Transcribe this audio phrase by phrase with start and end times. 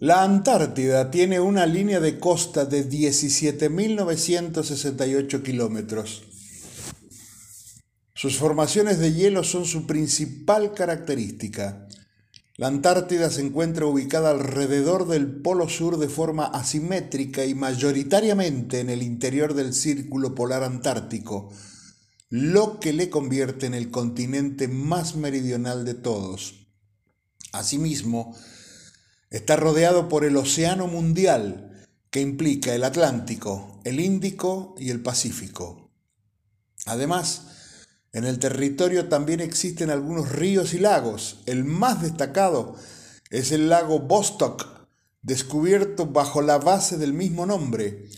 [0.00, 6.22] La Antártida tiene una línea de costa de 17.968 kilómetros.
[8.14, 11.88] Sus formaciones de hielo son su principal característica.
[12.56, 18.90] La Antártida se encuentra ubicada alrededor del Polo Sur de forma asimétrica y mayoritariamente en
[18.90, 21.50] el interior del Círculo Polar Antártico,
[22.28, 26.68] lo que le convierte en el continente más meridional de todos.
[27.52, 28.36] Asimismo,
[29.32, 35.90] está rodeado por el Océano Mundial, que implica el Atlántico, el Índico y el Pacífico.
[36.84, 37.46] Además,
[38.12, 41.40] en el territorio también existen algunos ríos y lagos.
[41.46, 42.76] El más destacado
[43.30, 44.66] es el lago Vostok,
[45.22, 48.08] descubierto bajo la base del mismo nombre.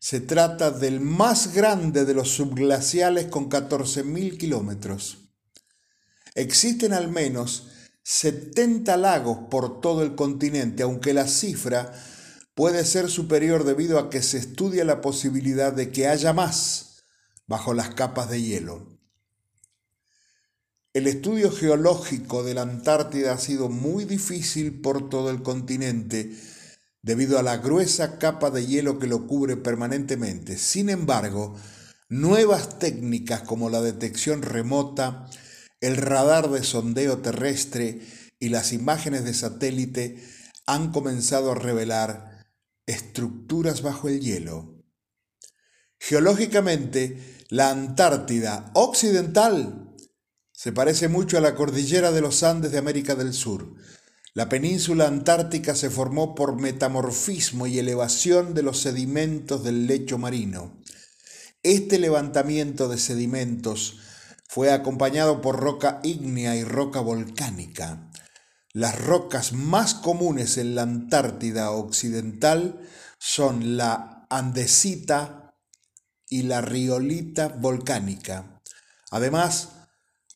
[0.00, 5.30] Se trata del más grande de los subglaciales con 14.000 kilómetros.
[6.34, 7.68] Existen al menos
[8.08, 11.92] 70 lagos por todo el continente, aunque la cifra
[12.54, 17.02] puede ser superior debido a que se estudia la posibilidad de que haya más
[17.48, 19.00] bajo las capas de hielo.
[20.92, 26.32] El estudio geológico de la Antártida ha sido muy difícil por todo el continente
[27.02, 30.58] debido a la gruesa capa de hielo que lo cubre permanentemente.
[30.58, 31.56] Sin embargo,
[32.08, 35.28] nuevas técnicas como la detección remota,
[35.80, 38.00] el radar de sondeo terrestre
[38.38, 40.22] y las imágenes de satélite
[40.66, 42.46] han comenzado a revelar
[42.86, 44.84] estructuras bajo el hielo.
[45.98, 49.94] Geológicamente, la Antártida Occidental
[50.52, 53.74] se parece mucho a la cordillera de los Andes de América del Sur.
[54.34, 60.82] La península antártica se formó por metamorfismo y elevación de los sedimentos del lecho marino.
[61.62, 63.98] Este levantamiento de sedimentos
[64.48, 68.10] fue acompañado por roca ígnea y roca volcánica.
[68.72, 72.80] Las rocas más comunes en la Antártida Occidental
[73.18, 75.54] son la andesita
[76.28, 78.60] y la riolita volcánica.
[79.10, 79.70] Además,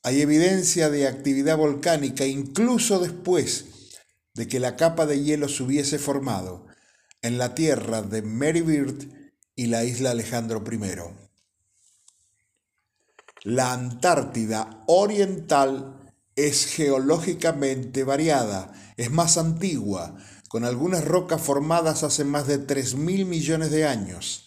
[0.03, 3.67] hay evidencia de actividad volcánica incluso después
[4.35, 6.67] de que la capa de hielo se hubiese formado
[7.21, 8.65] en la tierra de Mary
[9.55, 11.30] y la isla Alejandro I.
[13.45, 20.15] La Antártida Oriental es geológicamente variada, es más antigua,
[20.49, 24.47] con algunas rocas formadas hace más de 3.000 millones de años.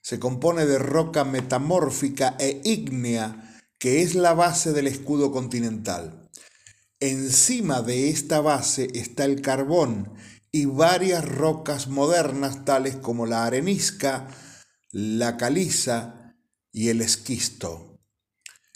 [0.00, 6.28] Se compone de roca metamórfica e ígnea que es la base del escudo continental.
[6.98, 10.12] Encima de esta base está el carbón
[10.50, 14.26] y varias rocas modernas tales como la arenisca,
[14.90, 16.34] la caliza
[16.72, 17.93] y el esquisto.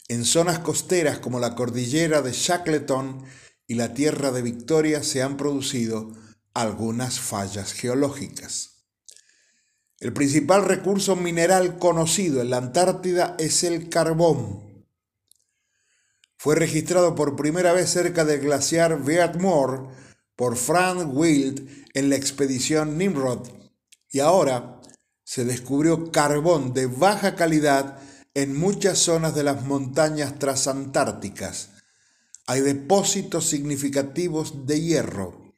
[0.08, 3.24] En zonas costeras como la cordillera de Shackleton
[3.66, 6.12] y la tierra de Victoria se han producido
[6.54, 8.86] algunas fallas geológicas.
[10.00, 14.68] El principal recurso mineral conocido en la Antártida es el carbón
[16.40, 19.88] fue registrado por primera vez cerca del glaciar Beardmore
[20.36, 23.48] por Frank Wild en la expedición Nimrod
[24.12, 24.80] y ahora
[25.24, 27.98] se descubrió carbón de baja calidad
[28.38, 31.70] en muchas zonas de las montañas transantárticas.
[32.46, 35.52] Hay depósitos significativos de hierro.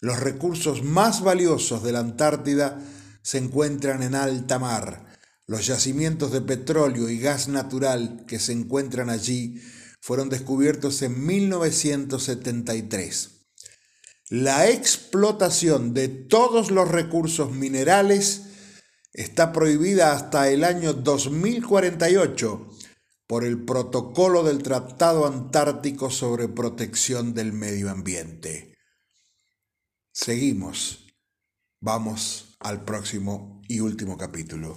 [0.00, 2.80] Los recursos más valiosos de la Antártida
[3.20, 5.04] se encuentran en alta mar.
[5.46, 9.60] Los yacimientos de petróleo y gas natural que se encuentran allí
[10.00, 13.32] fueron descubiertos en 1973.
[14.30, 18.44] La explotación de todos los recursos minerales
[19.14, 22.68] está prohibida hasta el año 2048
[23.26, 28.74] por el protocolo del Tratado Antártico sobre Protección del Medio Ambiente.
[30.12, 31.00] Seguimos.
[31.80, 34.76] Vamos al próximo y último capítulo.